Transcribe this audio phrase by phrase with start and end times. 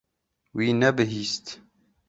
[0.57, 1.45] Wî nebihîst.